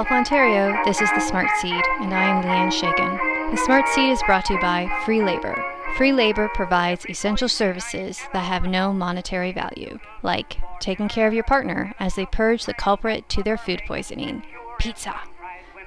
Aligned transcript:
Guelph, 0.00 0.12
Ontario, 0.12 0.82
this 0.86 1.02
is 1.02 1.10
the 1.10 1.20
Smart 1.20 1.50
Seed, 1.60 1.84
and 2.00 2.14
I 2.14 2.24
am 2.24 2.42
Leanne 2.42 2.72
Shaken. 2.72 3.50
The 3.50 3.62
Smart 3.66 3.86
Seed 3.86 4.10
is 4.10 4.22
brought 4.22 4.46
to 4.46 4.54
you 4.54 4.58
by 4.58 4.90
Free 5.04 5.22
Labor. 5.22 5.62
Free 5.98 6.14
labor 6.14 6.48
provides 6.54 7.04
essential 7.04 7.50
services 7.50 8.18
that 8.32 8.44
have 8.44 8.64
no 8.64 8.94
monetary 8.94 9.52
value, 9.52 9.98
like 10.22 10.56
taking 10.80 11.06
care 11.06 11.28
of 11.28 11.34
your 11.34 11.44
partner 11.44 11.94
as 12.00 12.14
they 12.14 12.24
purge 12.24 12.64
the 12.64 12.72
culprit 12.72 13.28
to 13.28 13.42
their 13.42 13.58
food 13.58 13.82
poisoning, 13.86 14.42
pizza, 14.78 15.14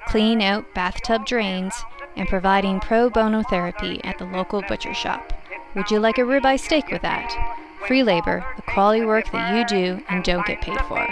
cleaning 0.06 0.44
out 0.44 0.72
bathtub 0.76 1.26
drains, 1.26 1.74
and 2.14 2.28
providing 2.28 2.78
pro 2.78 3.10
bono 3.10 3.42
therapy 3.42 4.00
at 4.04 4.18
the 4.18 4.26
local 4.26 4.62
butcher 4.68 4.94
shop. 4.94 5.32
Would 5.74 5.90
you 5.90 5.98
like 5.98 6.18
a 6.18 6.20
ribeye 6.20 6.60
steak 6.60 6.88
with 6.88 7.02
that? 7.02 7.34
Free 7.88 8.04
labor, 8.04 8.46
the 8.54 8.62
quality 8.62 9.04
work 9.04 9.32
that 9.32 9.56
you 9.56 9.66
do 9.66 10.04
and 10.08 10.22
don't 10.22 10.46
get 10.46 10.60
paid 10.60 10.80
for. 10.82 11.04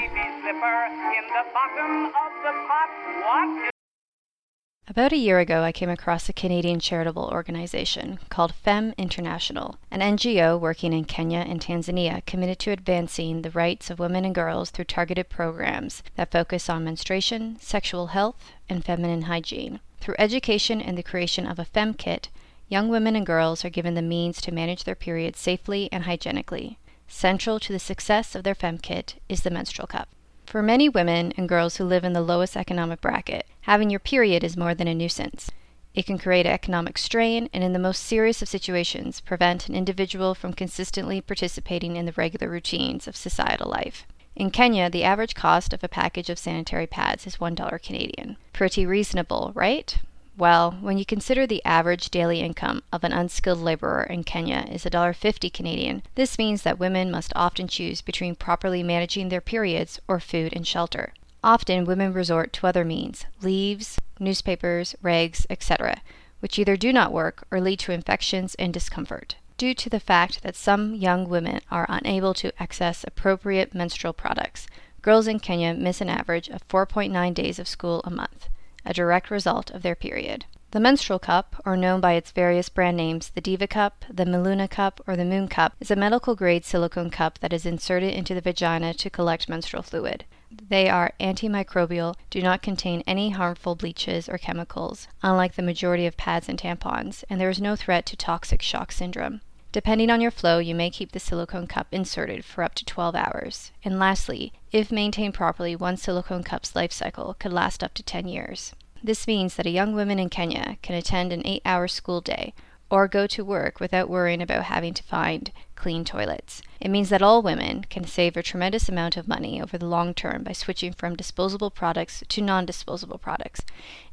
About 4.89 5.13
a 5.13 5.17
year 5.17 5.39
ago, 5.39 5.63
I 5.63 5.71
came 5.71 5.89
across 5.89 6.29
a 6.29 6.33
Canadian 6.33 6.81
charitable 6.81 7.31
organization 7.33 8.19
called 8.29 8.53
Femme 8.53 8.93
International, 8.99 9.77
an 9.91 10.01
NGO 10.01 10.59
working 10.59 10.93
in 10.93 11.05
Kenya 11.05 11.39
and 11.39 11.61
Tanzania 11.61 12.27
committed 12.27 12.59
to 12.59 12.73
advancing 12.73 13.43
the 13.43 13.51
rights 13.53 13.89
of 13.89 14.01
women 14.01 14.25
and 14.25 14.35
girls 14.35 14.71
through 14.71 14.87
targeted 14.87 15.29
programs 15.29 16.03
that 16.17 16.33
focus 16.33 16.69
on 16.69 16.85
menstruation, 16.85 17.57
sexual 17.61 18.09
health, 18.09 18.53
and 18.69 18.85
feminine 18.85 19.23
hygiene. 19.23 19.79
Through 20.01 20.17
education 20.19 20.83
and 20.83 20.99
the 20.99 21.03
creation 21.05 21.47
of 21.47 21.61
a 21.61 21.65
Femme 21.65 21.95
Kit, 21.95 22.29
young 22.69 22.89
women 22.89 23.15
and 23.15 23.25
girls 23.25 23.65
are 23.65 23.71
given 23.71 23.95
the 23.95 24.03
means 24.03 24.41
to 24.41 24.53
manage 24.53 24.83
their 24.83 24.97
periods 24.97 25.39
safely 25.39 25.89
and 25.93 26.05
hygienically. 26.05 26.79
Central 27.07 27.61
to 27.61 27.73
the 27.73 27.79
success 27.79 28.35
of 28.35 28.43
their 28.43 28.55
Femme 28.55 28.79
Kit 28.79 29.15
is 29.29 29.43
the 29.43 29.51
menstrual 29.51 29.87
cup. 29.87 30.09
For 30.53 30.63
many 30.63 30.87
women 30.87 31.33
and 31.39 31.49
girls 31.49 31.77
who 31.79 31.85
live 31.85 32.05
in 32.05 32.13
the 32.13 32.21
lowest 32.21 32.59
economic 32.59 33.01
bracket, 33.01 33.47
having 33.63 33.89
your 33.89 33.99
period 33.99 34.45
is 34.45 34.55
more 34.55 34.75
than 34.75 34.87
a 34.87 34.95
nuisance. 34.95 35.51
It 35.95 36.05
can 36.05 36.19
create 36.19 36.45
economic 36.45 36.99
strain 36.99 37.49
and, 37.55 37.65
in 37.65 37.73
the 37.73 37.79
most 37.79 38.03
serious 38.03 38.43
of 38.43 38.51
situations, 38.51 39.23
prevent 39.23 39.67
an 39.67 39.75
individual 39.75 40.35
from 40.35 40.53
consistently 40.53 41.23
participating 41.23 41.97
in 41.97 42.05
the 42.05 42.13
regular 42.13 42.51
routines 42.51 43.09
of 43.09 43.17
societal 43.17 43.71
life. 43.71 44.07
In 44.37 44.51
Kenya, 44.51 44.91
the 44.91 45.05
average 45.05 45.35
cost 45.35 45.73
of 45.73 45.83
a 45.83 45.89
package 45.89 46.29
of 46.29 46.39
sanitary 46.39 46.87
pads 46.87 47.27
is 47.27 47.39
$1 47.39 47.83
Canadian. 47.83 48.37
Pretty 48.53 48.85
reasonable, 48.85 49.53
right? 49.55 50.01
Well, 50.35 50.79
when 50.81 50.97
you 50.97 51.05
consider 51.05 51.47
the 51.47 51.63
average 51.63 52.09
daily 52.09 52.41
income 52.41 52.83
of 52.91 53.05
an 53.05 53.13
unskilled 53.13 53.59
laborer 53.59 54.05
in 54.05 54.25
Kenya 54.25 54.67
is 54.71 54.85
$1.50 54.85 55.53
Canadian, 55.53 56.03
this 56.15 56.39
means 56.39 56.63
that 56.63 56.79
women 56.79 57.11
must 57.11 57.35
often 57.37 57.69
choose 57.69 58.01
between 58.01 58.35
properly 58.35 58.83
managing 58.83 59.29
their 59.29 59.43
periods 59.43 60.01
or 60.09 60.19
food 60.21 60.55
and 60.55 60.67
shelter. 60.67 61.13
Often 61.45 61.85
women 61.85 62.15
resort 62.15 62.51
to 62.55 62.67
other 62.67 62.83
means 62.83 63.27
leaves, 63.43 63.99
newspapers, 64.19 64.95
rags, 65.03 65.47
etc., 65.51 66.01
which 66.41 66.59
either 66.59 66.77
do 66.79 66.95
not 66.95 67.13
work 67.13 67.47
or 67.51 67.61
lead 67.61 67.81
to 67.81 67.93
infections 67.93 68.55
and 68.55 68.73
discomfort. 68.73 69.35
Due 69.59 69.75
to 69.75 69.91
the 69.91 70.01
fact 70.01 70.43
that 70.43 70.57
some 70.57 70.95
young 70.95 71.29
women 71.29 71.61
are 71.71 71.87
unable 71.91 72.33
to 72.35 72.53
access 72.61 73.05
appropriate 73.07 73.75
menstrual 73.75 74.15
products, 74.15 74.67
girls 75.03 75.27
in 75.27 75.39
Kenya 75.39 75.75
miss 75.75 76.01
an 76.01 76.09
average 76.09 76.49
of 76.49 76.67
4.9 76.69 77.35
days 77.35 77.59
of 77.59 77.69
school 77.69 78.01
a 78.05 78.11
month 78.11 78.49
a 78.85 78.93
direct 78.93 79.31
result 79.31 79.71
of 79.71 79.83
their 79.83 79.95
period. 79.95 80.45
The 80.73 80.81
menstrual 80.81 81.19
cup, 81.19 81.57
or 81.67 81.77
known 81.77 82.01
by 82.01 82.15
its 82.15 82.31
various 82.31 82.71
brand 82.71 82.97
names, 82.97 83.31
the 83.35 83.43
Diva 83.43 83.67
cup, 83.67 84.07
the 84.09 84.25
MeLuna 84.25 84.71
cup, 84.71 85.03
or 85.07 85.17
the 85.17 85.25
Moon 85.25 85.47
cup, 85.47 85.75
is 85.81 85.91
a 85.91 85.97
medical 85.97 86.35
grade 86.35 86.65
silicone 86.65 87.11
cup 87.11 87.39
that 87.41 87.53
is 87.53 87.67
inserted 87.67 88.15
into 88.15 88.33
the 88.35 88.41
vagina 88.41 88.95
to 88.95 89.11
collect 89.11 89.51
menstrual 89.51 89.83
fluid. 89.83 90.25
They 90.51 90.89
are 90.89 91.13
antimicrobial, 91.21 92.15
do 92.31 92.41
not 92.41 92.63
contain 92.63 93.03
any 93.07 93.31
harmful 93.31 93.75
bleaches 93.75 94.29
or 94.29 94.39
chemicals, 94.39 95.09
unlike 95.23 95.55
the 95.55 95.63
majority 95.63 96.07
of 96.07 96.17
pads 96.17 96.49
and 96.49 96.59
tampons, 96.59 97.23
and 97.29 97.39
there 97.39 97.51
is 97.51 97.61
no 97.61 97.77
threat 97.77 98.07
to 98.07 98.17
toxic 98.17 98.63
shock 98.63 98.93
syndrome. 98.93 99.43
Depending 99.73 100.11
on 100.11 100.21
your 100.21 100.31
flow, 100.31 100.59
you 100.59 100.75
may 100.75 100.91
keep 100.91 101.13
the 101.13 101.19
silicone 101.19 101.67
cup 101.67 101.87
inserted 101.91 102.45
for 102.45 102.63
up 102.63 102.75
to 102.75 102.85
12 102.85 103.15
hours. 103.15 103.73
And 103.83 103.99
lastly, 103.99 104.53
if 104.71 104.93
maintained 104.93 105.33
properly, 105.33 105.75
one 105.75 105.97
silicone 105.97 106.43
cup's 106.43 106.77
life 106.77 106.93
cycle 106.93 107.35
could 107.39 107.55
last 107.55 107.83
up 107.83 107.95
to 107.95 108.03
10 108.03 108.29
years. 108.29 108.75
This 109.03 109.27
means 109.27 109.57
that 109.57 109.67
a 109.67 109.71
young 109.71 109.95
woman 109.95 110.19
in 110.19 110.29
Kenya 110.29 110.77
can 110.83 110.95
attend 110.95 111.33
an 111.33 111.41
8 111.47 111.63
hour 111.65 111.89
school 111.89 112.21
day 112.21 112.53
or 112.93 113.09
go 113.09 113.27
to 113.27 113.43
work 113.43 113.81
without 113.81 114.11
worrying 114.11 114.43
about 114.43 114.65
having 114.65 114.93
to 114.93 115.03
find 115.03 115.51
clean 115.75 116.05
toilets. 116.05 116.61
It 116.79 116.91
means 116.91 117.09
that 117.09 117.23
all 117.23 117.41
women 117.41 117.85
can 117.89 118.05
save 118.05 118.37
a 118.37 118.43
tremendous 118.43 118.87
amount 118.87 119.17
of 119.17 119.27
money 119.27 119.63
over 119.63 119.79
the 119.79 119.87
long 119.87 120.13
term 120.13 120.43
by 120.43 120.53
switching 120.53 120.93
from 120.93 121.17
disposable 121.17 121.71
products 121.71 122.23
to 122.29 122.43
non 122.43 122.67
disposable 122.67 123.17
products. 123.17 123.63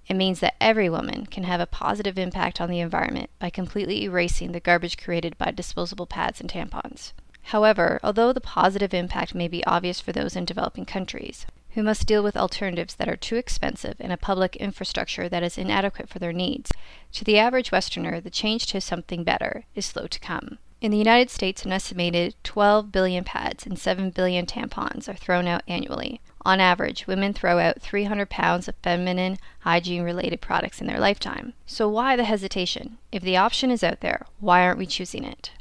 It 0.07 0.15
means 0.15 0.39
that 0.39 0.55
every 0.61 0.89
woman 0.89 1.25
can 1.25 1.43
have 1.43 1.59
a 1.59 1.65
positive 1.65 2.17
impact 2.17 2.61
on 2.61 2.69
the 2.69 2.79
environment 2.79 3.29
by 3.37 3.49
completely 3.49 4.05
erasing 4.05 4.53
the 4.53 4.61
garbage 4.61 4.97
created 4.97 5.37
by 5.37 5.51
disposable 5.51 6.07
pads 6.07 6.39
and 6.39 6.49
tampons. 6.49 7.11
However, 7.43 7.99
although 8.01 8.31
the 8.31 8.39
positive 8.39 8.93
impact 8.93 9.35
may 9.35 9.49
be 9.49 9.65
obvious 9.65 9.99
for 9.99 10.13
those 10.13 10.37
in 10.37 10.45
developing 10.45 10.85
countries, 10.85 11.45
who 11.71 11.83
must 11.83 12.07
deal 12.07 12.23
with 12.23 12.35
alternatives 12.37 12.95
that 12.95 13.09
are 13.09 13.15
too 13.15 13.35
expensive 13.35 13.95
and 13.99 14.11
a 14.11 14.17
public 14.17 14.55
infrastructure 14.55 15.29
that 15.29 15.43
is 15.43 15.57
inadequate 15.57 16.09
for 16.09 16.19
their 16.19 16.33
needs, 16.33 16.71
to 17.13 17.23
the 17.23 17.37
average 17.37 17.71
Westerner, 17.71 18.19
the 18.19 18.29
change 18.29 18.65
to 18.67 18.81
something 18.81 19.23
better 19.23 19.65
is 19.75 19.85
slow 19.85 20.07
to 20.07 20.19
come. 20.19 20.57
In 20.81 20.91
the 20.91 20.97
United 20.97 21.29
States, 21.29 21.65
an 21.65 21.73
estimated 21.73 22.35
12 22.43 22.89
billion 22.89 23.25
pads 23.25 23.65
and 23.65 23.77
7 23.77 24.11
billion 24.11 24.45
tampons 24.45 25.09
are 25.09 25.13
thrown 25.13 25.45
out 25.45 25.63
annually. 25.67 26.21
On 26.45 26.61
average, 26.61 27.05
women 27.05 27.33
throw 27.33 27.59
out 27.59 27.81
300 27.81 28.29
pounds 28.29 28.69
of 28.69 28.75
feminine 28.81 29.37
hygiene 29.59 30.03
related 30.03 30.39
products 30.39 30.79
in 30.79 30.87
their 30.87 30.99
lifetime. 30.99 31.53
So, 31.65 31.89
why 31.89 32.15
the 32.15 32.23
hesitation? 32.23 32.97
If 33.11 33.23
the 33.23 33.35
option 33.35 33.71
is 33.71 33.83
out 33.83 33.99
there, 33.99 34.25
why 34.39 34.63
aren't 34.63 34.79
we 34.79 34.85
choosing 34.85 35.25
it? 35.25 35.51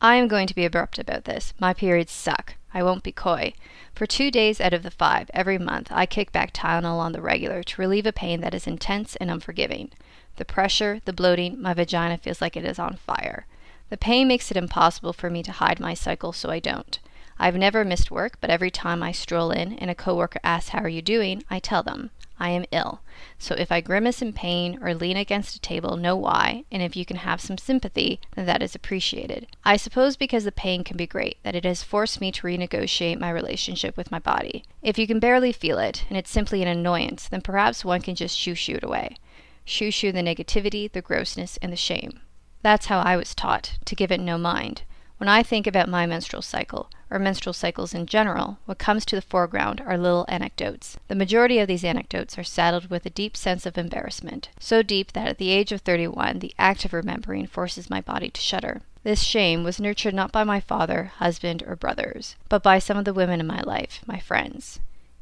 I 0.00 0.16
am 0.16 0.26
going 0.26 0.48
to 0.48 0.54
be 0.56 0.64
abrupt 0.64 0.98
about 0.98 1.24
this. 1.24 1.54
My 1.60 1.72
periods 1.72 2.10
suck. 2.10 2.56
I 2.74 2.82
won't 2.82 3.02
be 3.02 3.12
coy. 3.12 3.52
For 3.94 4.06
two 4.06 4.30
days 4.30 4.60
out 4.60 4.72
of 4.72 4.82
the 4.82 4.90
five 4.90 5.30
every 5.34 5.58
month, 5.58 5.88
I 5.90 6.06
kick 6.06 6.32
back 6.32 6.52
Tylenol 6.52 6.98
on 6.98 7.12
the 7.12 7.20
regular 7.20 7.62
to 7.62 7.80
relieve 7.80 8.06
a 8.06 8.12
pain 8.12 8.40
that 8.40 8.54
is 8.54 8.66
intense 8.66 9.16
and 9.16 9.30
unforgiving. 9.30 9.90
The 10.36 10.44
pressure, 10.44 11.00
the 11.04 11.12
bloating, 11.12 11.60
my 11.60 11.74
vagina 11.74 12.16
feels 12.16 12.40
like 12.40 12.56
it 12.56 12.64
is 12.64 12.78
on 12.78 12.96
fire. 12.96 13.46
The 13.90 13.96
pain 13.96 14.26
makes 14.26 14.50
it 14.50 14.56
impossible 14.56 15.12
for 15.12 15.28
me 15.28 15.42
to 15.42 15.52
hide 15.52 15.78
my 15.78 15.94
cycle, 15.94 16.32
so 16.32 16.48
I 16.50 16.60
don't. 16.60 16.98
I've 17.38 17.56
never 17.56 17.84
missed 17.84 18.10
work, 18.10 18.38
but 18.40 18.50
every 18.50 18.70
time 18.70 19.02
I 19.02 19.12
stroll 19.12 19.50
in 19.50 19.74
and 19.74 19.90
a 19.90 19.94
coworker 19.94 20.40
asks 20.42 20.70
how 20.70 20.80
are 20.80 20.88
you 20.88 21.02
doing, 21.02 21.44
I 21.50 21.58
tell 21.58 21.82
them 21.82 22.10
I 22.42 22.50
am 22.50 22.64
ill. 22.72 23.02
So 23.38 23.54
if 23.54 23.70
I 23.70 23.80
grimace 23.80 24.20
in 24.20 24.32
pain 24.32 24.76
or 24.82 24.94
lean 24.94 25.16
against 25.16 25.54
a 25.54 25.60
table, 25.60 25.96
know 25.96 26.16
why, 26.16 26.64
and 26.72 26.82
if 26.82 26.96
you 26.96 27.04
can 27.04 27.18
have 27.18 27.40
some 27.40 27.56
sympathy, 27.56 28.18
then 28.34 28.46
that 28.46 28.64
is 28.64 28.74
appreciated. 28.74 29.46
I 29.64 29.76
suppose 29.76 30.16
because 30.16 30.42
the 30.42 30.50
pain 30.50 30.82
can 30.82 30.96
be 30.96 31.06
great, 31.06 31.36
that 31.44 31.54
it 31.54 31.64
has 31.64 31.84
forced 31.84 32.20
me 32.20 32.32
to 32.32 32.42
renegotiate 32.42 33.20
my 33.20 33.30
relationship 33.30 33.96
with 33.96 34.10
my 34.10 34.18
body. 34.18 34.64
If 34.82 34.98
you 34.98 35.06
can 35.06 35.20
barely 35.20 35.52
feel 35.52 35.78
it, 35.78 36.04
and 36.08 36.18
it's 36.18 36.32
simply 36.32 36.62
an 36.62 36.68
annoyance, 36.68 37.28
then 37.28 37.42
perhaps 37.42 37.84
one 37.84 38.02
can 38.02 38.16
just 38.16 38.36
shoo 38.36 38.56
shoo 38.56 38.74
it 38.74 38.82
away. 38.82 39.16
Shoo 39.64 39.92
shoo 39.92 40.10
the 40.10 40.20
negativity, 40.20 40.90
the 40.90 41.00
grossness, 41.00 41.60
and 41.62 41.72
the 41.72 41.76
shame. 41.76 42.22
That's 42.62 42.86
how 42.86 42.98
I 42.98 43.16
was 43.16 43.36
taught, 43.36 43.78
to 43.84 43.94
give 43.94 44.10
it 44.10 44.20
no 44.20 44.36
mind. 44.36 44.82
When 45.18 45.28
I 45.28 45.44
think 45.44 45.68
about 45.68 45.88
my 45.88 46.06
menstrual 46.06 46.42
cycle, 46.42 46.90
or 47.12 47.18
menstrual 47.18 47.52
cycles 47.52 47.92
in 47.92 48.06
general, 48.06 48.58
what 48.64 48.78
comes 48.78 49.04
to 49.04 49.14
the 49.14 49.20
foreground 49.20 49.82
are 49.82 49.98
little 49.98 50.24
anecdotes. 50.28 50.96
The 51.08 51.14
majority 51.14 51.58
of 51.58 51.68
these 51.68 51.84
anecdotes 51.84 52.38
are 52.38 52.44
saddled 52.44 52.88
with 52.88 53.04
a 53.04 53.10
deep 53.10 53.36
sense 53.36 53.66
of 53.66 53.76
embarrassment, 53.76 54.48
so 54.58 54.82
deep 54.82 55.12
that 55.12 55.28
at 55.28 55.38
the 55.38 55.50
age 55.50 55.72
of 55.72 55.82
31, 55.82 56.38
the 56.38 56.54
act 56.58 56.86
of 56.86 56.94
remembering 56.94 57.46
forces 57.46 57.90
my 57.90 58.00
body 58.00 58.30
to 58.30 58.40
shudder. 58.40 58.80
This 59.02 59.22
shame 59.22 59.62
was 59.62 59.78
nurtured 59.78 60.14
not 60.14 60.32
by 60.32 60.42
my 60.42 60.60
father, 60.60 61.12
husband, 61.16 61.62
or 61.66 61.76
brothers, 61.76 62.36
but 62.48 62.62
by 62.62 62.78
some 62.78 62.96
of 62.96 63.04
the 63.04 63.12
women 63.12 63.40
in 63.40 63.46
my 63.46 63.60
life, 63.60 64.00
my 64.06 64.18
friends. 64.18 64.80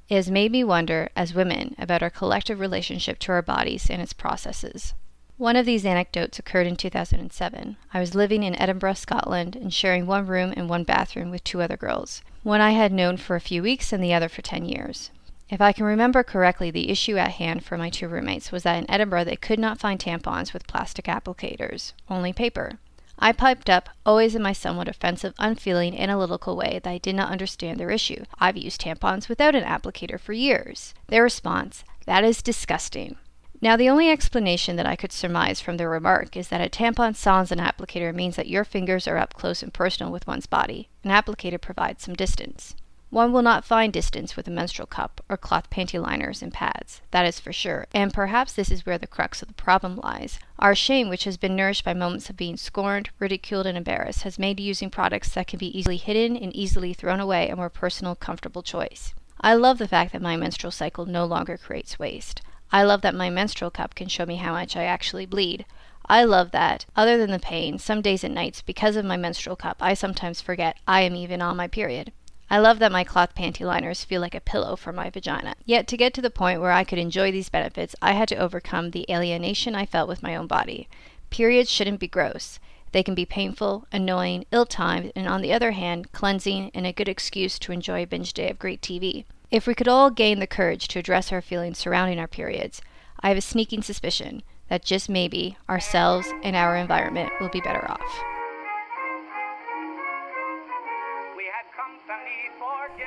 It 0.09 0.15
has 0.17 0.31
made 0.31 0.53
me 0.53 0.63
wonder, 0.63 1.09
as 1.17 1.35
women, 1.35 1.75
about 1.79 2.03
our 2.03 2.11
collective 2.11 2.61
relationship 2.61 3.19
to 3.21 3.33
our 3.33 3.43
bodies 3.43 3.89
and 3.91 4.01
its 4.01 4.13
processes. 4.13 4.95
One 5.41 5.57
of 5.57 5.65
these 5.65 5.87
anecdotes 5.87 6.39
occurred 6.39 6.67
in 6.67 6.77
2007. 6.77 7.77
I 7.95 7.99
was 7.99 8.15
living 8.15 8.43
in 8.43 8.61
Edinburgh, 8.61 8.93
Scotland, 8.93 9.57
and 9.57 9.73
sharing 9.73 10.07
one 10.07 10.27
room 10.27 10.53
and 10.55 10.69
one 10.69 10.85
bathroom 10.85 11.31
with 11.31 11.45
two 11.45 11.63
other 11.63 11.79
girls. 11.79 12.21
One 12.43 12.61
I 12.61 12.73
had 12.73 12.93
known 12.93 13.17
for 13.17 13.37
a 13.37 13.41
few 13.41 13.63
weeks 13.63 13.91
and 13.91 14.05
the 14.05 14.13
other 14.13 14.29
for 14.29 14.43
10 14.43 14.67
years. 14.67 15.11
If 15.49 15.63
I 15.63 15.73
can 15.73 15.87
remember 15.87 16.23
correctly, 16.23 16.71
the 16.71 16.91
issue 16.91 17.17
at 17.17 17.31
hand 17.31 17.65
for 17.65 17.79
my 17.79 17.89
two 17.89 18.07
roommates 18.07 18.53
was 18.53 18.65
that 18.65 18.77
in 18.77 18.91
Edinburgh 18.91 19.25
they 19.25 19.37
could 19.37 19.59
not 19.59 19.81
find 19.81 19.99
tampons 19.99 20.53
with 20.53 20.67
plastic 20.67 21.07
applicators, 21.07 21.95
only 22.11 22.35
paper. 22.35 22.73
I 23.19 23.33
piped 23.33 23.71
up, 23.71 23.89
always 24.05 24.35
in 24.35 24.43
my 24.43 24.53
somewhat 24.53 24.89
offensive, 24.89 25.33
unfeeling, 25.39 25.99
analytical 25.99 26.55
way, 26.55 26.81
that 26.83 26.91
I 26.91 26.99
did 26.99 27.15
not 27.15 27.33
understand 27.33 27.81
their 27.81 27.91
issue. 27.91 28.25
I've 28.39 28.59
used 28.59 28.83
tampons 28.83 29.31
without 29.31 29.55
an 29.55 29.65
applicator 29.65 30.21
for 30.21 30.35
years. 30.35 30.93
Their 31.07 31.23
response, 31.23 31.83
that 32.05 32.25
is 32.25 32.43
disgusting. 32.43 33.17
Now, 33.63 33.77
the 33.77 33.91
only 33.91 34.09
explanation 34.09 34.77
that 34.77 34.87
I 34.87 34.97
could 34.97 35.13
surmise 35.13 35.61
from 35.61 35.77
their 35.77 35.91
remark 35.91 36.35
is 36.35 36.49
that 36.49 36.63
a 36.63 36.71
tampon 36.71 37.15
sans 37.15 37.53
an 37.53 37.59
applicator 37.59 38.15
means 38.15 38.37
that 38.37 38.49
your 38.49 38.65
fingers 38.65 39.07
are 39.07 39.19
up 39.19 39.35
close 39.35 39.63
and 39.63 39.73
personal 39.73 40.11
with 40.11 40.27
one's 40.27 40.47
body. 40.47 40.89
An 41.05 41.11
applicator 41.11 41.61
provides 41.61 42.03
some 42.03 42.15
distance. 42.15 42.75
One 43.11 43.33
will 43.33 43.43
not 43.43 43.65
find 43.65 43.93
distance 43.93 44.37
with 44.37 44.47
a 44.47 44.53
menstrual 44.53 44.87
cup 44.87 45.23
or 45.29 45.37
cloth 45.37 45.69
panty 45.69 46.01
liners 46.01 46.43
and 46.43 46.55
pads, 46.55 47.03
that 47.11 47.27
is 47.27 47.41
for 47.41 47.53
sure, 47.53 47.87
and 47.93 48.15
perhaps 48.15 48.53
this 48.53 48.71
is 48.71 48.87
where 48.87 48.99
the 48.99 49.09
crux 49.09 49.43
of 49.43 49.49
the 49.49 49.55
problem 49.55 49.97
lies. 49.97 50.39
Our 50.61 50.77
shame, 50.77 51.09
which 51.09 51.25
has 51.25 51.37
been 51.37 51.57
nourished 51.57 51.85
by 51.85 51.93
moments 51.93 52.31
of 52.31 52.37
being 52.37 52.57
scorned, 52.57 53.11
ridiculed, 53.19 53.67
and 53.67 53.77
embarrassed, 53.77 54.23
has 54.23 54.39
made 54.39 54.61
using 54.61 54.91
products 54.91 55.35
that 55.35 55.49
can 55.49 55.59
be 55.59 55.77
easily 55.77 55.97
hidden 55.97 56.37
and 56.37 56.55
easily 56.55 56.95
thrown 56.95 57.19
away 57.19 57.49
a 57.49 57.57
more 57.57 57.69
personal, 57.69 58.15
comfortable 58.15 58.63
choice. 58.63 59.13
I 59.41 59.55
love 59.55 59.79
the 59.79 59.89
fact 59.89 60.13
that 60.13 60.23
my 60.23 60.37
menstrual 60.37 60.71
cycle 60.71 61.05
no 61.05 61.25
longer 61.25 61.59
creates 61.59 61.99
waste. 61.99 62.43
I 62.73 62.85
love 62.85 63.03
that 63.03 63.15
my 63.15 63.31
menstrual 63.31 63.71
cup 63.71 63.95
can 63.95 64.09
show 64.09 64.25
me 64.25 64.37
how 64.37 64.53
much 64.53 64.77
I 64.77 64.85
actually 64.85 65.27
bleed. 65.27 65.65
I 66.07 66.25
love 66.25 66.51
that, 66.53 66.87
other 66.97 67.19
than 67.19 67.31
the 67.31 67.39
pain, 67.39 67.79
some 67.79 68.01
days 68.01 68.25
and 68.25 68.35
nights, 68.35 68.63
because 68.63 68.97
of 68.97 69.05
my 69.05 69.17
menstrual 69.17 69.57
cup, 69.57 69.79
I 69.81 69.95
sometimes 69.95 70.41
forget 70.41 70.77
I 70.87 71.03
am 71.03 71.15
even 71.15 71.43
on 71.43 71.57
my 71.57 71.69
period. 71.69 72.13
I 72.53 72.59
love 72.59 72.81
that 72.81 72.91
my 72.91 73.05
cloth 73.05 73.35
panty 73.37 73.65
liners 73.65 74.03
feel 74.03 74.21
like 74.21 74.35
a 74.35 74.41
pillow 74.41 74.75
for 74.75 74.93
my 74.93 75.09
vagina. 75.09 75.55
Yet 75.65 75.87
to 75.87 75.97
get 75.97 76.13
to 76.15 76.23
the 76.23 76.31
point 76.31 76.61
where 76.61 76.73
I 76.73 76.83
could 76.83 76.99
enjoy 76.99 77.31
these 77.31 77.49
benefits, 77.49 77.95
I 78.03 78.13
had 78.13 78.29
to 78.29 78.37
overcome 78.37 78.91
the 78.91 79.07
alienation 79.09 79.77
I 79.77 79.87
felt 79.87 80.09
with 80.09 80.23
my 80.23 80.35
own 80.35 80.49
body. 80.49 80.89
Periods 81.31 81.71
shouldn't 81.71 82.01
be 82.01 82.09
gross. 82.09 82.59
They 82.91 83.05
can 83.05 83.15
be 83.15 83.25
painful, 83.25 83.87
annoying, 83.93 84.47
ill 84.51 84.67
timed, 84.67 85.13
and 85.15 85.29
on 85.29 85.43
the 85.43 85.53
other 85.53 85.71
hand, 85.71 86.11
cleansing 86.11 86.73
and 86.75 86.87
a 86.87 86.93
good 86.93 87.09
excuse 87.09 87.57
to 87.61 87.73
enjoy 87.73 88.03
a 88.03 88.07
binge 88.07 88.33
day 88.33 88.51
of 88.51 88.59
great 88.59 88.81
TV. 88.81 89.25
If 89.51 89.67
we 89.67 89.75
could 89.75 89.89
all 89.89 90.11
gain 90.11 90.39
the 90.39 90.47
courage 90.47 90.87
to 90.89 91.01
address 91.01 91.33
our 91.33 91.43
feelings 91.43 91.79
surrounding 91.79 92.21
our 92.21 92.29
periods, 92.29 92.81
I 93.19 93.31
have 93.31 93.39
a 93.39 93.41
sneaking 93.41 93.83
suspicion 93.83 94.45
that 94.69 94.85
just 94.85 95.09
maybe 95.09 95.57
ourselves 95.69 96.29
and 96.45 96.55
our 96.55 96.77
environment 96.77 97.33
will 97.41 97.49
be 97.49 97.61
better 97.61 97.91
off. 97.91 98.25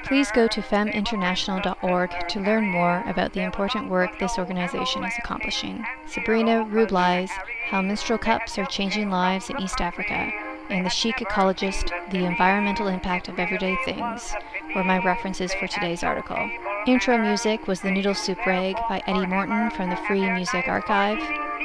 Please 0.03 0.31
go 0.31 0.49
to 0.49 0.61
femmeinternational.org 0.61 2.27
to 2.27 2.39
learn 2.41 2.65
more 2.65 3.03
about 3.07 3.31
the 3.31 3.41
important 3.41 3.89
work 3.89 4.19
this 4.19 4.37
organization 4.37 5.05
is 5.05 5.13
accomplishing. 5.17 5.85
Sabrina 6.07 6.65
Rublies, 6.65 7.29
How 7.67 7.81
Menstrual 7.81 8.19
Cups 8.19 8.57
Are 8.57 8.65
Changing 8.65 9.09
Lives 9.09 9.49
in 9.49 9.61
East 9.61 9.79
Africa, 9.79 10.29
and 10.69 10.85
The 10.85 10.89
Chic 10.89 11.15
Ecologist, 11.15 11.89
The 12.11 12.25
Environmental 12.25 12.87
Impact 12.87 13.29
of 13.29 13.39
Everyday 13.39 13.77
Things, 13.85 14.33
were 14.75 14.83
my 14.83 14.97
references 14.99 15.53
for 15.53 15.67
today's 15.67 16.03
article. 16.03 16.49
Intro 16.87 17.17
music 17.17 17.67
was 17.67 17.81
The 17.81 17.91
Noodle 17.91 18.13
Soup 18.13 18.37
Rag 18.45 18.75
by 18.89 19.01
Eddie 19.07 19.25
Morton 19.25 19.69
from 19.71 19.89
the 19.89 19.95
Free 20.07 20.29
Music 20.31 20.67
Archive. 20.67 21.19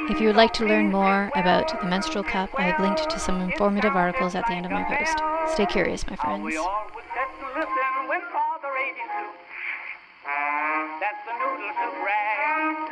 If 0.09 0.19
you 0.19 0.27
would 0.27 0.35
like 0.35 0.53
to 0.53 0.65
learn 0.65 0.91
more 0.91 1.31
about 1.35 1.79
the 1.81 1.87
menstrual 1.87 2.23
cup, 2.23 2.49
I 2.57 2.63
have 2.63 2.79
linked 2.79 3.09
to 3.09 3.19
some 3.19 3.41
informative 3.41 3.95
articles 3.95 4.35
at 4.35 4.45
the 4.47 4.53
end 4.53 4.65
of 4.65 4.71
my 4.71 4.83
post. 4.83 5.53
Stay 5.53 5.65
curious, 5.65 6.07
my 6.07 6.15
friends. 6.15 6.55